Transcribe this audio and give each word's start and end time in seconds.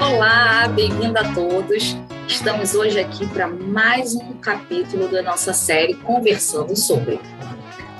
Olá, 0.00 0.68
bem-vindo 0.68 1.18
a 1.18 1.34
todos. 1.34 1.96
Estamos 2.28 2.76
hoje 2.76 3.00
aqui 3.00 3.26
para 3.26 3.48
mais 3.48 4.14
um 4.14 4.34
capítulo 4.34 5.08
da 5.08 5.22
nossa 5.22 5.52
série 5.52 5.94
Conversando 5.94 6.76
sobre. 6.76 7.20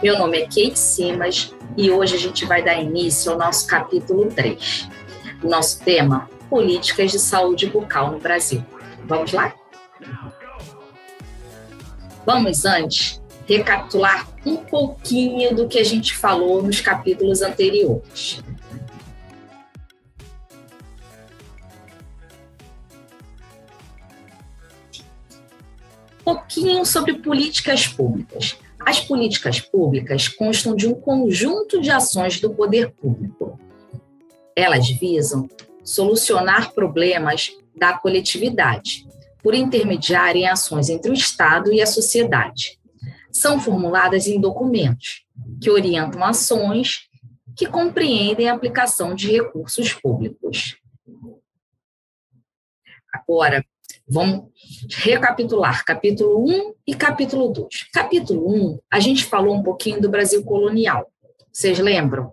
Meu 0.00 0.16
nome 0.16 0.38
é 0.38 0.43
Kate 0.43 0.79
Simas 0.79 1.52
e 1.77 1.91
hoje 1.91 2.14
a 2.14 2.18
gente 2.18 2.46
vai 2.46 2.62
dar 2.62 2.80
início 2.80 3.32
ao 3.32 3.38
nosso 3.38 3.66
capítulo 3.66 4.27
3. 4.27 4.88
O 5.43 5.48
nosso 5.48 5.82
tema: 5.82 6.30
Políticas 6.48 7.11
de 7.11 7.18
Saúde 7.18 7.66
Bucal 7.66 8.12
no 8.12 8.20
Brasil. 8.20 8.64
Vamos 9.07 9.32
lá? 9.32 9.52
Vamos 12.25 12.64
antes 12.64 13.21
recapitular 13.46 14.29
um 14.46 14.57
pouquinho 14.57 15.54
do 15.54 15.67
que 15.67 15.79
a 15.79 15.85
gente 15.85 16.17
falou 16.17 16.62
nos 16.62 16.81
capítulos 16.81 17.43
anteriores. 17.43 18.40
pouquinho 26.50 26.85
sobre 26.85 27.14
políticas 27.14 27.89
públicas. 27.89 28.57
As 28.79 29.00
políticas 29.00 29.61
públicas 29.61 30.29
constam 30.29 30.76
de 30.76 30.87
um 30.87 30.95
conjunto 30.95 31.81
de 31.81 31.90
ações 31.90 32.41
do 32.41 32.50
poder 32.50 32.91
público. 32.92 33.59
Elas 34.55 34.89
visam 34.89 35.48
solucionar 35.83 36.73
problemas 36.73 37.50
da 37.75 37.95
coletividade, 37.95 39.06
por 39.42 39.55
intermediarem 39.55 40.48
ações 40.48 40.89
entre 40.89 41.11
o 41.11 41.14
Estado 41.14 41.72
e 41.72 41.81
a 41.81 41.86
sociedade. 41.86 42.78
São 43.33 43.61
formuladas 43.61 44.27
em 44.27 44.41
documentos 44.41 45.25
que 45.61 45.70
orientam 45.70 46.25
ações 46.25 47.09
que 47.56 47.67
compreendem 47.67 48.48
a 48.48 48.55
aplicação 48.55 49.15
de 49.15 49.31
recursos 49.31 49.92
públicos. 49.92 50.77
Agora, 53.12 53.65
Vamos 54.12 54.50
recapitular 54.89 55.84
capítulo 55.84 56.45
1 56.45 56.75
e 56.84 56.97
capítulo 56.97 57.48
2. 57.53 57.91
Capítulo 57.93 58.53
1, 58.53 58.78
a 58.91 58.98
gente 58.98 59.25
falou 59.25 59.55
um 59.55 59.62
pouquinho 59.62 60.00
do 60.00 60.09
Brasil 60.09 60.43
colonial. 60.43 61.09
Vocês 61.53 61.78
lembram? 61.78 62.33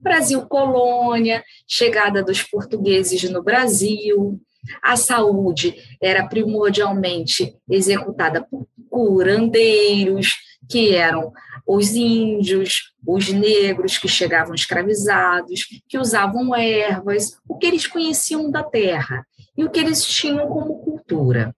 Brasil 0.00 0.44
colônia, 0.48 1.44
chegada 1.68 2.20
dos 2.20 2.42
portugueses 2.42 3.30
no 3.30 3.44
Brasil, 3.44 4.40
a 4.82 4.96
saúde 4.96 5.74
era 6.00 6.26
primordialmente 6.26 7.56
executada 7.68 8.42
por 8.42 8.66
curandeiros, 8.90 10.36
que 10.68 10.94
eram 10.94 11.32
os 11.66 11.94
índios, 11.94 12.92
os 13.06 13.30
negros 13.32 13.98
que 13.98 14.08
chegavam 14.08 14.54
escravizados, 14.54 15.66
que 15.88 15.98
usavam 15.98 16.54
ervas, 16.54 17.38
o 17.48 17.56
que 17.56 17.66
eles 17.66 17.86
conheciam 17.86 18.50
da 18.50 18.62
terra 18.62 19.26
e 19.56 19.64
o 19.64 19.70
que 19.70 19.80
eles 19.80 20.04
tinham 20.04 20.48
como 20.48 20.80
cultura. 20.80 21.54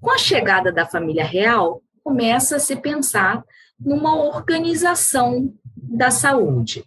Com 0.00 0.10
a 0.10 0.18
chegada 0.18 0.70
da 0.70 0.86
família 0.86 1.24
real, 1.24 1.82
começa 2.04 2.56
a 2.56 2.60
se 2.60 2.76
pensar 2.76 3.42
numa 3.78 4.14
organização 4.14 5.52
da 5.76 6.10
saúde. 6.10 6.84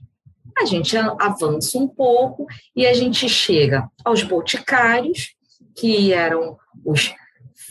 A 0.57 0.65
gente 0.65 0.95
avança 0.97 1.77
um 1.77 1.87
pouco 1.87 2.45
e 2.75 2.85
a 2.85 2.93
gente 2.93 3.27
chega 3.29 3.89
aos 4.03 4.23
boticários, 4.23 5.33
que 5.80 6.13
eram 6.13 6.58
os 6.85 7.13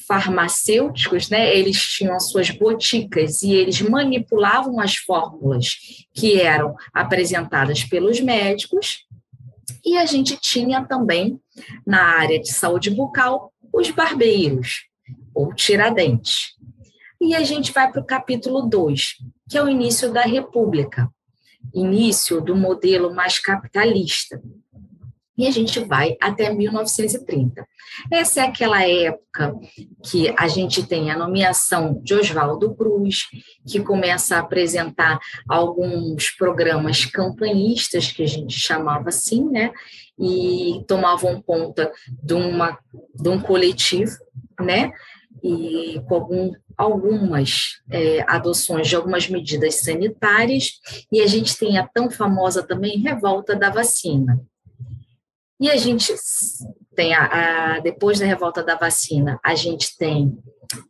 farmacêuticos, 0.06 1.28
né? 1.28 1.54
Eles 1.54 1.78
tinham 1.80 2.14
as 2.14 2.30
suas 2.30 2.50
boticas 2.50 3.42
e 3.42 3.52
eles 3.52 3.80
manipulavam 3.82 4.80
as 4.80 4.96
fórmulas 4.96 5.76
que 6.14 6.40
eram 6.40 6.74
apresentadas 6.92 7.84
pelos 7.84 8.20
médicos. 8.20 9.04
E 9.84 9.96
a 9.96 10.06
gente 10.06 10.36
tinha 10.40 10.84
também 10.84 11.38
na 11.86 12.02
área 12.02 12.40
de 12.40 12.50
saúde 12.50 12.90
bucal, 12.90 13.52
os 13.72 13.90
barbeiros, 13.90 14.86
ou 15.34 15.54
tiradentes. 15.54 16.54
E 17.20 17.34
a 17.34 17.42
gente 17.42 17.72
vai 17.72 17.90
para 17.90 18.00
o 18.00 18.06
capítulo 18.06 18.62
2, 18.62 19.16
que 19.48 19.58
é 19.58 19.62
o 19.62 19.68
início 19.68 20.12
da 20.12 20.22
República, 20.22 21.08
início 21.74 22.40
do 22.40 22.56
modelo 22.56 23.14
mais 23.14 23.38
capitalista. 23.38 24.40
E 25.38 25.46
a 25.46 25.50
gente 25.50 25.78
vai 25.80 26.16
até 26.20 26.52
1930. 26.52 27.66
Essa 28.10 28.40
é 28.40 28.44
aquela 28.44 28.86
época 28.86 29.54
que 30.04 30.34
a 30.36 30.48
gente 30.48 30.84
tem 30.84 31.10
a 31.10 31.16
nomeação 31.16 32.00
de 32.02 32.14
Oswaldo 32.14 32.74
Cruz, 32.74 33.28
que 33.66 33.80
começa 33.80 34.36
a 34.36 34.40
apresentar 34.40 35.18
alguns 35.48 36.30
programas 36.30 37.04
campanhistas, 37.04 38.10
que 38.10 38.24
a 38.24 38.26
gente 38.26 38.58
chamava 38.58 39.08
assim, 39.08 39.48
né? 39.48 39.72
e 40.18 40.82
tomavam 40.86 41.40
conta 41.40 41.92
de, 42.08 42.34
uma, 42.34 42.78
de 43.14 43.28
um 43.28 43.40
coletivo, 43.40 44.16
né? 44.60 44.90
E 45.42 46.02
com 46.08 46.14
algum, 46.16 46.52
algumas 46.76 47.80
é, 47.88 48.24
adoções 48.26 48.88
de 48.88 48.96
algumas 48.96 49.28
medidas 49.28 49.76
sanitárias, 49.76 50.72
e 51.12 51.20
a 51.20 51.26
gente 51.26 51.56
tem 51.56 51.78
a 51.78 51.86
tão 51.86 52.10
famosa 52.10 52.66
também 52.66 52.98
revolta 52.98 53.54
da 53.54 53.70
vacina. 53.70 54.40
E 55.60 55.70
a 55.70 55.76
gente 55.76 56.14
tem, 56.94 57.14
a, 57.14 57.76
a 57.76 57.80
depois 57.80 58.18
da 58.20 58.26
revolta 58.26 58.62
da 58.62 58.76
vacina, 58.76 59.40
a 59.44 59.54
gente 59.54 59.96
tem 59.96 60.38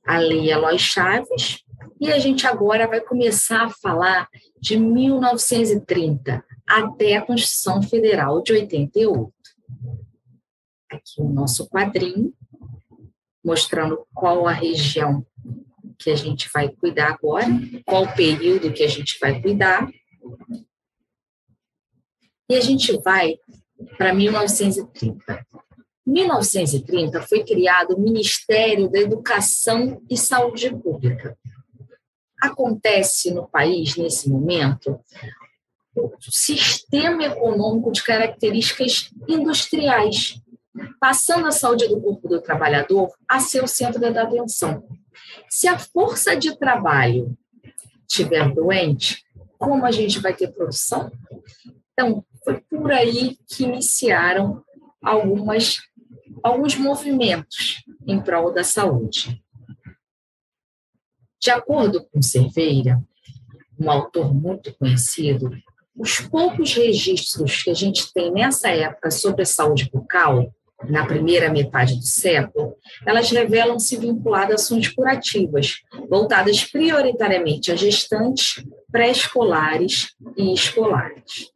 a 0.06 0.18
Lei 0.18 0.50
Eloy 0.50 0.78
Chaves, 0.78 1.64
e 2.00 2.12
a 2.12 2.18
gente 2.18 2.46
agora 2.46 2.86
vai 2.86 3.00
começar 3.00 3.64
a 3.64 3.70
falar 3.70 4.28
de 4.60 4.76
1930, 4.76 6.44
até 6.66 7.16
a 7.16 7.24
Constituição 7.24 7.82
Federal 7.82 8.42
de 8.42 8.52
88. 8.52 9.32
Aqui 10.90 11.20
o 11.20 11.28
nosso 11.28 11.68
quadrinho, 11.68 12.32
mostrando 13.44 14.06
qual 14.14 14.46
a 14.46 14.52
região 14.52 15.26
que 15.98 16.10
a 16.10 16.14
gente 16.14 16.48
vai 16.52 16.68
cuidar 16.68 17.08
agora, 17.08 17.46
qual 17.84 18.04
o 18.04 18.14
período 18.14 18.72
que 18.72 18.84
a 18.84 18.88
gente 18.88 19.18
vai 19.20 19.40
cuidar. 19.40 19.88
E 22.48 22.54
a 22.54 22.60
gente 22.60 22.96
vai 23.02 23.36
para 23.96 24.12
1930. 24.14 25.46
Em 26.06 26.12
1930 26.12 27.22
foi 27.22 27.44
criado 27.44 27.94
o 27.94 28.00
Ministério 28.00 28.88
da 28.90 28.98
Educação 28.98 30.02
e 30.08 30.16
Saúde 30.16 30.74
Pública. 30.74 31.36
Acontece 32.40 33.30
no 33.32 33.48
país, 33.48 33.96
nesse 33.96 34.28
momento, 34.30 34.98
sistema 36.30 37.24
econômico 37.24 37.90
de 37.90 38.02
características 38.02 39.10
industriais, 39.26 40.40
passando 41.00 41.46
a 41.46 41.50
saúde 41.50 41.88
do 41.88 42.00
corpo 42.00 42.28
do 42.28 42.40
trabalhador 42.40 43.10
a 43.26 43.40
ser 43.40 43.62
o 43.62 43.68
centro 43.68 44.00
da 44.00 44.22
atenção. 44.22 44.84
Se 45.48 45.66
a 45.66 45.78
força 45.78 46.36
de 46.36 46.56
trabalho 46.56 47.36
estiver 48.08 48.52
doente, 48.54 49.24
como 49.58 49.84
a 49.84 49.90
gente 49.90 50.20
vai 50.20 50.32
ter 50.32 50.52
produção? 50.52 51.10
Então, 51.92 52.24
foi 52.48 52.60
por 52.62 52.90
aí 52.90 53.36
que 53.46 53.64
iniciaram 53.64 54.64
algumas, 55.02 55.80
alguns 56.42 56.76
movimentos 56.76 57.84
em 58.06 58.18
prol 58.18 58.54
da 58.54 58.64
saúde. 58.64 59.44
De 61.38 61.50
acordo 61.50 62.08
com 62.10 62.22
Cerveira, 62.22 63.02
um 63.78 63.90
autor 63.90 64.32
muito 64.32 64.74
conhecido, 64.78 65.50
os 65.94 66.20
poucos 66.20 66.72
registros 66.72 67.62
que 67.62 67.68
a 67.68 67.74
gente 67.74 68.10
tem 68.14 68.32
nessa 68.32 68.70
época 68.70 69.10
sobre 69.10 69.42
a 69.42 69.46
saúde 69.46 69.90
bucal, 69.92 70.50
na 70.88 71.04
primeira 71.04 71.52
metade 71.52 71.96
do 71.96 72.06
século, 72.06 72.76
elas 73.04 73.30
revelam-se 73.30 73.96
vinculadas 73.96 74.52
a 74.52 74.54
ações 74.54 74.88
curativas, 74.88 75.82
voltadas 76.08 76.64
prioritariamente 76.64 77.70
a 77.70 77.76
gestantes, 77.76 78.64
pré-escolares 78.90 80.14
e 80.36 80.54
escolares. 80.54 81.52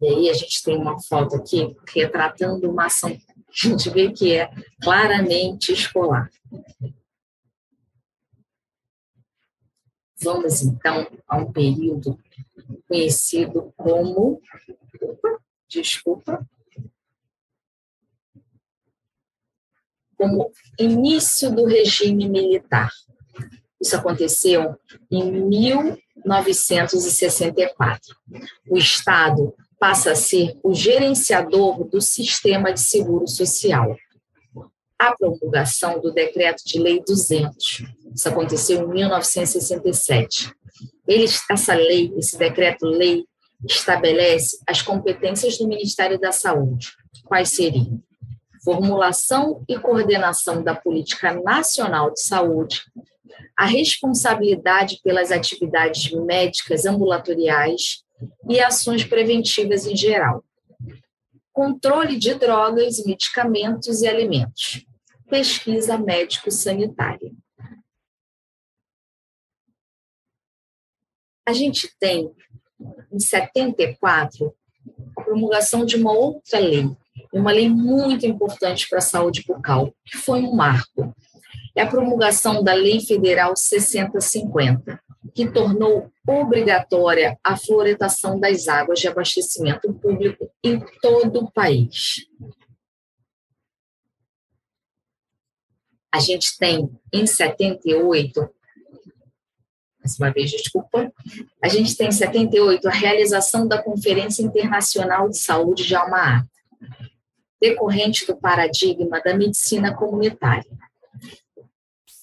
E 0.00 0.06
aí 0.06 0.30
a 0.30 0.34
gente 0.34 0.62
tem 0.62 0.76
uma 0.76 1.00
foto 1.00 1.34
aqui 1.36 1.76
retratando 1.92 2.70
uma 2.70 2.86
ação 2.86 3.10
que 3.50 3.66
a 3.66 3.70
gente 3.70 3.90
vê 3.90 4.12
que 4.12 4.32
é 4.34 4.48
claramente 4.80 5.72
escolar. 5.72 6.30
Vamos 10.20 10.62
então 10.62 11.04
a 11.26 11.36
um 11.36 11.52
período 11.52 12.16
conhecido 12.86 13.74
como. 13.76 14.40
Desculpa. 15.68 16.48
Como 20.16 20.52
início 20.78 21.52
do 21.54 21.64
regime 21.64 22.28
militar. 22.28 22.90
Isso 23.80 23.96
aconteceu 23.96 24.76
em 25.10 25.30
1964. 25.30 28.16
O 28.68 28.76
Estado 28.76 29.54
passa 29.78 30.12
a 30.12 30.16
ser 30.16 30.58
o 30.62 30.74
gerenciador 30.74 31.84
do 31.84 32.00
sistema 32.00 32.72
de 32.72 32.80
seguro 32.80 33.26
social. 33.26 33.96
A 34.98 35.14
promulgação 35.16 36.00
do 36.00 36.12
Decreto 36.12 36.64
de 36.66 36.78
Lei 36.80 37.00
200 37.06 37.84
Isso 38.14 38.28
aconteceu 38.28 38.82
em 38.82 38.88
1967. 38.88 40.52
Ele, 41.06 41.26
essa 41.50 41.74
lei, 41.74 42.12
esse 42.16 42.36
decreto-lei, 42.36 43.24
estabelece 43.66 44.58
as 44.66 44.82
competências 44.82 45.56
do 45.58 45.68
Ministério 45.68 46.18
da 46.18 46.32
Saúde. 46.32 46.92
Quais 47.24 47.50
seriam? 47.50 48.02
Formulação 48.64 49.64
e 49.68 49.78
coordenação 49.78 50.62
da 50.62 50.74
política 50.74 51.32
nacional 51.32 52.12
de 52.12 52.20
saúde, 52.20 52.82
a 53.56 53.64
responsabilidade 53.64 55.00
pelas 55.02 55.30
atividades 55.32 56.12
médicas 56.12 56.84
ambulatoriais 56.84 58.04
e 58.48 58.60
ações 58.60 59.04
preventivas 59.04 59.86
em 59.86 59.96
geral, 59.96 60.44
controle 61.52 62.16
de 62.16 62.34
drogas, 62.34 63.04
medicamentos 63.04 64.02
e 64.02 64.08
alimentos, 64.08 64.86
pesquisa 65.28 65.98
médico-sanitária. 65.98 67.32
A 71.46 71.52
gente 71.52 71.90
tem, 71.98 72.30
em 73.10 73.18
74, 73.18 74.54
a 75.16 75.22
promulgação 75.22 75.84
de 75.84 75.96
uma 75.96 76.12
outra 76.12 76.58
lei, 76.58 76.84
uma 77.32 77.50
lei 77.50 77.68
muito 77.68 78.26
importante 78.26 78.88
para 78.88 78.98
a 78.98 79.02
saúde 79.02 79.44
bucal, 79.46 79.92
que 80.04 80.16
foi 80.16 80.40
um 80.40 80.54
marco. 80.54 81.14
É 81.74 81.82
a 81.82 81.86
promulgação 81.86 82.62
da 82.62 82.74
Lei 82.74 83.00
Federal 83.00 83.56
6050, 83.56 85.00
que 85.34 85.50
tornou 85.50 86.10
obrigatória 86.26 87.38
a 87.42 87.56
fluoretação 87.56 88.38
das 88.38 88.68
águas 88.68 89.00
de 89.00 89.08
abastecimento 89.08 89.92
público 89.94 90.50
em 90.62 90.78
todo 91.00 91.44
o 91.44 91.50
país. 91.50 92.26
A 96.12 96.20
gente 96.20 96.56
tem, 96.58 96.88
em 97.12 97.26
78, 97.26 98.48
mais 100.00 100.18
uma 100.18 100.32
vez, 100.32 100.50
desculpa, 100.50 101.12
a 101.62 101.68
gente 101.68 101.96
tem 101.96 102.08
em 102.08 102.12
78 102.12 102.88
a 102.88 102.90
realização 102.90 103.68
da 103.68 103.82
Conferência 103.82 104.42
Internacional 104.42 105.28
de 105.28 105.38
Saúde 105.38 105.84
de 105.84 105.94
Alma 105.94 106.38
Ata, 106.38 106.48
decorrente 107.60 108.26
do 108.26 108.36
paradigma 108.36 109.20
da 109.20 109.36
medicina 109.36 109.94
comunitária. 109.94 110.87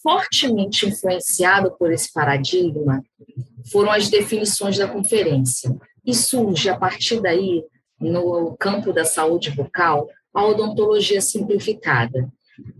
Fortemente 0.05 0.85
influenciado 0.85 1.75
por 1.79 1.91
esse 1.91 2.13
paradigma 2.13 3.03
foram 3.71 3.89
as 3.89 4.07
definições 4.07 4.77
da 4.77 4.87
conferência, 4.87 5.75
e 6.05 6.13
surge 6.13 6.69
a 6.69 6.77
partir 6.77 7.19
daí, 7.19 7.63
no 7.99 8.55
campo 8.59 8.93
da 8.93 9.03
saúde 9.03 9.49
bucal, 9.49 10.07
a 10.31 10.45
odontologia 10.45 11.19
simplificada, 11.21 12.29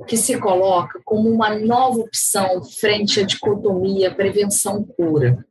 que 0.06 0.16
se 0.16 0.39
coloca 0.39 1.01
como 1.04 1.27
uma 1.27 1.57
nova 1.57 2.01
opção 2.01 2.63
frente 2.63 3.19
à 3.19 3.24
dicotomia 3.24 4.13
prevenção-cura. 4.13 5.44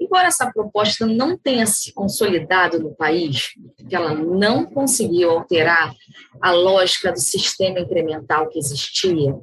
Embora 0.00 0.28
essa 0.28 0.50
proposta 0.50 1.04
não 1.04 1.36
tenha 1.36 1.66
se 1.66 1.92
consolidado 1.92 2.80
no 2.80 2.94
país, 2.94 3.50
que 3.86 3.94
ela 3.94 4.14
não 4.14 4.64
conseguiu 4.64 5.32
alterar 5.32 5.94
a 6.40 6.52
lógica 6.52 7.12
do 7.12 7.20
sistema 7.20 7.80
incremental 7.80 8.48
que 8.48 8.58
existia, 8.58 9.38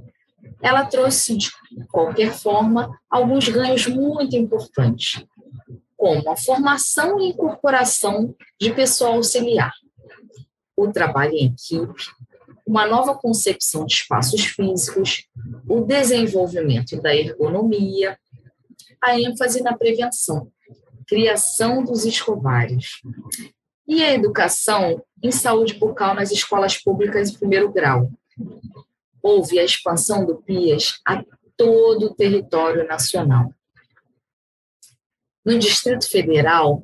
ela 0.62 0.86
trouxe, 0.86 1.38
de 1.38 1.52
qualquer 1.92 2.34
forma, 2.34 3.00
alguns 3.10 3.48
ganhos 3.48 3.88
muito 3.88 4.36
importantes, 4.36 5.24
como 5.98 6.30
a 6.30 6.36
formação 6.36 7.20
e 7.20 7.30
incorporação 7.30 8.36
de 8.60 8.74
pessoal 8.74 9.14
auxiliar, 9.14 9.74
o 10.76 10.92
trabalho 10.92 11.34
em 11.34 11.48
equipe, 11.48 12.04
uma 12.66 12.86
nova 12.88 13.16
concepção 13.16 13.86
de 13.86 13.94
espaços 13.94 14.44
físicos, 14.46 15.28
o 15.70 15.82
desenvolvimento 15.82 17.00
da 17.02 17.16
ergonomia, 17.16 18.18
a 19.02 19.20
ênfase 19.20 19.62
na 19.62 19.78
prevenção, 19.78 20.52
criação 21.08 21.84
dos 21.84 22.06
escovários 22.06 23.02
e 23.88 24.04
a 24.04 24.14
educação 24.14 25.04
em 25.22 25.32
saúde 25.32 25.76
bucal 25.76 26.16
nas 26.16 26.32
escolas 26.32 26.76
públicas 26.82 27.32
de 27.32 27.38
primeiro 27.38 27.72
grau. 27.72 28.12
Houve 29.28 29.58
a 29.58 29.64
expansão 29.64 30.24
do 30.24 30.36
PIAS 30.44 31.00
a 31.04 31.24
todo 31.58 32.06
o 32.06 32.14
território 32.14 32.88
nacional. 32.88 33.52
No 35.44 35.58
Distrito 35.58 36.08
Federal, 36.08 36.84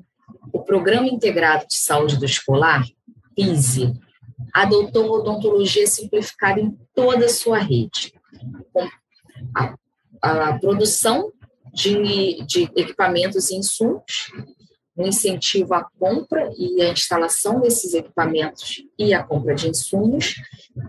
o 0.51 0.63
Programa 0.63 1.07
Integrado 1.07 1.67
de 1.67 1.75
Saúde 1.75 2.17
do 2.17 2.25
Escolar, 2.25 2.83
PISE, 3.35 3.93
adotou 4.51 5.11
odontologia 5.11 5.85
simplificada 5.85 6.59
em 6.59 6.75
toda 6.95 7.25
a 7.25 7.29
sua 7.29 7.59
rede, 7.59 8.11
com 8.73 8.89
a, 9.55 9.75
a 10.19 10.57
produção 10.57 11.31
de, 11.71 12.43
de 12.47 12.63
equipamentos 12.75 13.51
e 13.51 13.55
insumos, 13.55 14.31
um 14.97 15.07
incentivo 15.07 15.73
à 15.73 15.83
compra 15.99 16.51
e 16.57 16.81
à 16.81 16.89
instalação 16.89 17.61
desses 17.61 17.93
equipamentos 17.93 18.83
e 18.97 19.13
à 19.13 19.23
compra 19.23 19.55
de 19.55 19.69
insumos, 19.69 20.35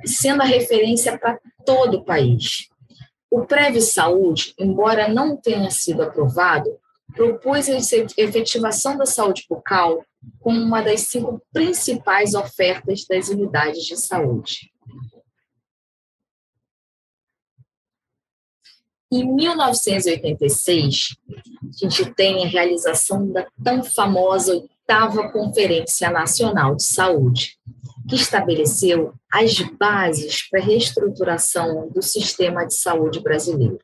sendo 0.04 0.42
a 0.42 0.46
referência 0.46 1.16
para 1.18 1.38
todo 1.64 1.98
o 1.98 2.04
país. 2.04 2.68
O 3.30 3.46
Prev 3.46 3.80
Saúde, 3.80 4.54
embora 4.58 5.08
não 5.08 5.36
tenha 5.36 5.70
sido 5.70 6.02
aprovado, 6.02 6.78
propôs 7.14 7.68
a 7.68 7.76
efetivação 8.16 8.96
da 8.96 9.06
saúde 9.06 9.46
bucal 9.48 10.04
como 10.40 10.60
uma 10.60 10.82
das 10.82 11.02
cinco 11.02 11.40
principais 11.52 12.34
ofertas 12.34 13.04
das 13.08 13.28
unidades 13.28 13.84
de 13.84 13.96
saúde. 13.96 14.71
Em 19.12 19.30
1986, 19.30 21.16
a 21.28 21.76
gente 21.76 22.14
tem 22.14 22.46
a 22.46 22.48
realização 22.48 23.30
da 23.30 23.46
tão 23.62 23.84
famosa 23.84 24.54
oitava 24.54 25.30
Conferência 25.30 26.10
Nacional 26.10 26.74
de 26.76 26.82
Saúde, 26.82 27.58
que 28.08 28.14
estabeleceu 28.14 29.14
as 29.30 29.58
bases 29.78 30.48
para 30.48 30.60
a 30.60 30.64
reestruturação 30.64 31.90
do 31.90 32.00
sistema 32.00 32.64
de 32.64 32.74
saúde 32.74 33.20
brasileiro. 33.20 33.78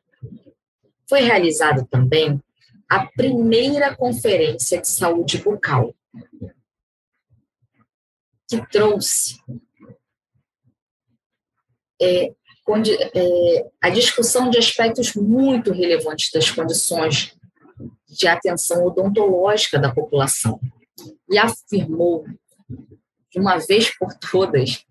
Foi 1.07 1.21
realizada 1.21 1.87
também 1.89 2.41
a 2.89 3.05
primeira 3.05 3.95
Conferência 3.95 4.81
de 4.81 4.87
Saúde 4.87 5.37
Bucal, 5.37 5.93
que 8.47 8.67
trouxe 8.71 9.39
é, 12.01 12.33
é, 12.75 13.67
a 13.81 13.89
discussão 13.89 14.49
de 14.49 14.57
aspectos 14.57 15.13
muito 15.13 15.71
relevantes 15.71 16.31
das 16.31 16.49
condições 16.51 17.35
de 18.07 18.27
atenção 18.27 18.85
odontológica 18.85 19.79
da 19.79 19.93
população 19.93 20.59
e 21.29 21.37
afirmou, 21.37 22.25
de 23.31 23.39
uma 23.39 23.57
vez 23.57 23.95
por 23.97 24.13
todas, 24.15 24.85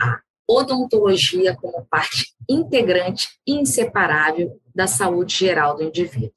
a 0.00 0.20
odontologia 0.46 1.56
como 1.56 1.86
parte 1.86 2.34
integrante 2.48 3.28
e 3.46 3.54
inseparável 3.54 4.60
da 4.74 4.86
saúde 4.86 5.36
geral 5.36 5.76
do 5.76 5.84
indivíduo. 5.84 6.32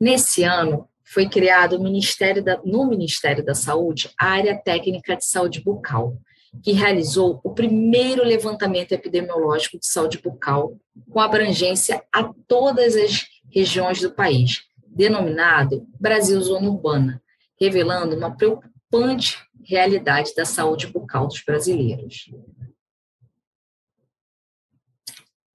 Nesse 0.00 0.44
ano, 0.44 0.88
foi 1.02 1.28
criado 1.28 1.82
Ministério 1.82 2.44
da, 2.44 2.60
no 2.64 2.86
Ministério 2.86 3.44
da 3.44 3.54
Saúde 3.54 4.10
a 4.18 4.26
área 4.26 4.56
técnica 4.56 5.16
de 5.16 5.24
saúde 5.24 5.62
bucal, 5.62 6.16
que 6.62 6.72
realizou 6.72 7.40
o 7.44 7.52
primeiro 7.52 8.24
levantamento 8.24 8.92
epidemiológico 8.92 9.78
de 9.78 9.86
saúde 9.86 10.18
bucal 10.18 10.76
com 11.10 11.20
abrangência 11.20 12.02
a 12.12 12.24
todas 12.46 12.96
as 12.96 13.26
regiões 13.50 14.00
do 14.00 14.12
país, 14.12 14.62
denominado 14.86 15.86
Brasil 15.98 16.40
Zona 16.40 16.68
Urbana, 16.68 17.22
revelando 17.60 18.16
uma 18.16 18.34
preocupante 18.34 19.38
realidade 19.64 20.34
da 20.34 20.44
saúde 20.44 20.86
bucal 20.86 21.26
dos 21.26 21.42
brasileiros. 21.44 22.30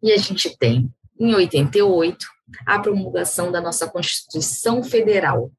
E 0.01 0.11
a 0.11 0.17
gente 0.17 0.55
tem, 0.57 0.91
em 1.19 1.33
88, 1.33 2.25
a 2.65 2.79
promulgação 2.79 3.51
da 3.51 3.61
nossa 3.61 3.89
Constituição 3.89 4.83
Federal, 4.83 5.51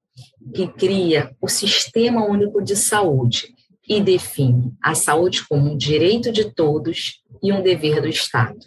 que 0.54 0.68
cria 0.68 1.34
o 1.40 1.48
Sistema 1.48 2.24
Único 2.24 2.62
de 2.62 2.76
Saúde 2.76 3.53
e 3.88 4.00
define 4.00 4.72
a 4.82 4.94
saúde 4.94 5.46
como 5.46 5.72
um 5.72 5.76
direito 5.76 6.32
de 6.32 6.50
todos 6.50 7.22
e 7.42 7.52
um 7.52 7.62
dever 7.62 8.00
do 8.00 8.08
Estado. 8.08 8.66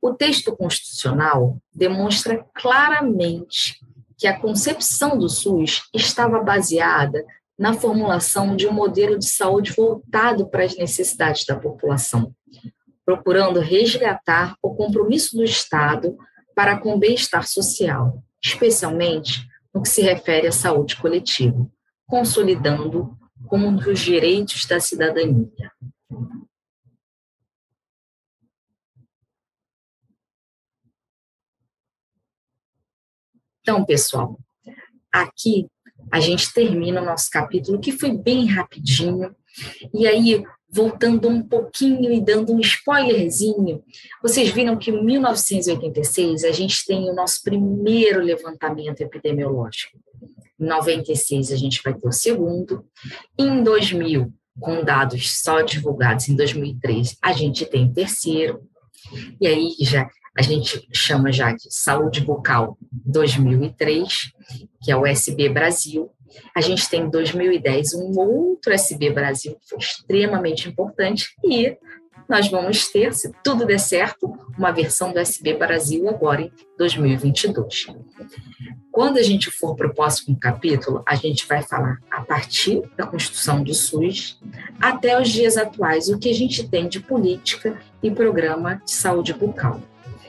O 0.00 0.14
texto 0.14 0.56
constitucional 0.56 1.58
demonstra 1.74 2.44
claramente 2.54 3.80
que 4.16 4.26
a 4.26 4.38
concepção 4.38 5.18
do 5.18 5.28
SUS 5.28 5.82
estava 5.92 6.42
baseada 6.42 7.24
na 7.58 7.72
formulação 7.72 8.54
de 8.54 8.66
um 8.66 8.72
modelo 8.72 9.18
de 9.18 9.26
saúde 9.26 9.72
voltado 9.72 10.48
para 10.48 10.64
as 10.64 10.76
necessidades 10.76 11.44
da 11.44 11.56
população, 11.56 12.34
procurando 13.04 13.60
resgatar 13.60 14.56
o 14.62 14.74
compromisso 14.74 15.36
do 15.36 15.44
Estado 15.44 16.16
para 16.54 16.78
com 16.78 16.94
o 16.94 16.98
bem-estar 16.98 17.46
social, 17.46 18.22
especialmente 18.42 19.46
no 19.74 19.82
que 19.82 19.88
se 19.88 20.02
refere 20.02 20.46
à 20.46 20.52
saúde 20.52 20.96
coletiva, 20.96 21.66
consolidando 22.06 23.16
como 23.46 23.66
um 23.66 23.76
dos 23.76 24.00
direitos 24.00 24.66
da 24.66 24.80
cidadania. 24.80 25.72
Então, 33.60 33.84
pessoal, 33.84 34.38
aqui 35.10 35.66
a 36.12 36.20
gente 36.20 36.52
termina 36.52 37.02
o 37.02 37.04
nosso 37.04 37.28
capítulo, 37.30 37.80
que 37.80 37.90
foi 37.90 38.16
bem 38.16 38.46
rapidinho. 38.46 39.34
E 39.92 40.06
aí, 40.06 40.44
voltando 40.68 41.28
um 41.28 41.42
pouquinho 41.42 42.12
e 42.12 42.20
dando 42.20 42.52
um 42.52 42.60
spoilerzinho, 42.60 43.82
vocês 44.22 44.50
viram 44.50 44.76
que 44.76 44.90
em 44.90 45.04
1986 45.04 46.44
a 46.44 46.52
gente 46.52 46.84
tem 46.86 47.10
o 47.10 47.14
nosso 47.14 47.42
primeiro 47.42 48.20
levantamento 48.20 49.00
epidemiológico. 49.00 49.98
Em 50.58 50.66
96 50.66 51.52
a 51.52 51.56
gente 51.56 51.82
vai 51.82 51.94
ter 51.94 52.08
o 52.08 52.12
segundo. 52.12 52.84
Em 53.38 53.62
2000, 53.62 54.32
com 54.58 54.84
dados 54.84 55.40
só 55.40 55.60
divulgados 55.60 56.28
em 56.28 56.36
2003, 56.36 57.16
a 57.22 57.32
gente 57.32 57.66
tem 57.66 57.86
o 57.86 57.92
terceiro. 57.92 58.62
E 59.40 59.46
aí 59.46 59.74
já 59.80 60.08
a 60.38 60.42
gente 60.42 60.86
chama 60.92 61.32
já 61.32 61.52
de 61.52 61.72
Saúde 61.72 62.20
Bucal 62.20 62.76
2003, 62.92 64.32
que 64.82 64.92
é 64.92 64.96
o 64.96 65.06
SB 65.06 65.48
Brasil. 65.48 66.10
A 66.54 66.60
gente 66.60 66.88
tem 66.90 67.02
em 67.02 67.10
2010 67.10 67.94
um 67.94 68.18
outro 68.18 68.72
SB 68.72 69.10
Brasil 69.10 69.54
que 69.54 69.68
foi 69.68 69.78
extremamente 69.78 70.68
importante 70.68 71.28
e 71.42 71.76
nós 72.28 72.48
vamos 72.48 72.88
ter, 72.88 73.14
se 73.14 73.30
tudo 73.42 73.64
der 73.64 73.78
certo, 73.78 74.32
uma 74.58 74.72
versão 74.72 75.12
do 75.12 75.18
SB 75.18 75.54
Brasil 75.54 76.08
agora 76.08 76.42
em 76.42 76.52
2022. 76.78 77.86
Quando 78.90 79.18
a 79.18 79.22
gente 79.22 79.50
for 79.50 79.76
para 79.76 79.86
o 79.86 79.94
próximo 79.94 80.38
capítulo, 80.38 81.02
a 81.06 81.14
gente 81.14 81.46
vai 81.46 81.62
falar 81.62 81.98
a 82.10 82.22
partir 82.22 82.82
da 82.96 83.06
construção 83.06 83.62
do 83.62 83.74
SUS 83.74 84.40
até 84.80 85.20
os 85.20 85.28
dias 85.28 85.56
atuais, 85.56 86.08
o 86.08 86.18
que 86.18 86.30
a 86.30 86.34
gente 86.34 86.66
tem 86.68 86.88
de 86.88 87.00
política 87.00 87.78
e 88.02 88.10
programa 88.10 88.80
de 88.84 88.92
saúde 88.92 89.32
bucal. 89.32 89.80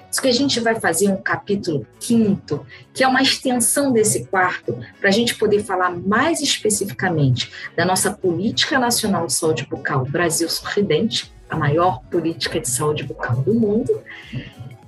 Isso 0.09 0.21
que 0.21 0.27
a 0.27 0.33
gente 0.33 0.59
vai 0.59 0.79
fazer 0.79 1.09
um 1.09 1.21
capítulo 1.21 1.85
quinto, 1.99 2.65
que 2.93 3.03
é 3.03 3.07
uma 3.07 3.21
extensão 3.21 3.91
desse 3.91 4.25
quarto, 4.25 4.77
para 4.99 5.09
a 5.09 5.11
gente 5.11 5.35
poder 5.35 5.63
falar 5.63 5.91
mais 5.91 6.41
especificamente 6.41 7.51
da 7.75 7.85
nossa 7.85 8.11
Política 8.11 8.79
Nacional 8.79 9.27
de 9.27 9.33
Saúde 9.33 9.67
Bucal 9.69 10.05
Brasil 10.05 10.49
Sorridente, 10.49 11.31
a 11.49 11.55
maior 11.55 12.01
política 12.11 12.59
de 12.59 12.69
saúde 12.69 13.03
bucal 13.03 13.37
do 13.37 13.53
mundo. 13.53 14.01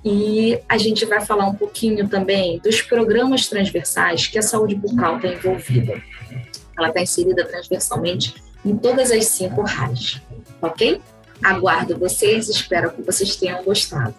E 0.04 0.58
a 0.68 0.78
gente 0.78 1.04
vai 1.04 1.20
falar 1.20 1.46
um 1.46 1.54
pouquinho 1.54 2.08
também 2.08 2.58
dos 2.58 2.80
programas 2.80 3.48
transversais 3.48 4.26
que 4.26 4.38
a 4.38 4.42
saúde 4.42 4.74
bucal 4.74 5.16
está 5.16 5.28
envolvida. 5.28 6.02
Ela 6.76 6.88
está 6.88 7.02
inserida 7.02 7.44
transversalmente 7.44 8.34
em 8.64 8.76
todas 8.76 9.10
as 9.10 9.26
cinco 9.26 9.62
RAIs, 9.62 10.20
ok? 10.60 11.00
Aguardo 11.42 11.98
vocês, 11.98 12.48
espero 12.48 12.90
que 12.92 13.02
vocês 13.02 13.36
tenham 13.36 13.62
gostado. 13.62 14.14